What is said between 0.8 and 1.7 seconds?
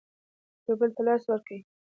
ته لاس ورکړئ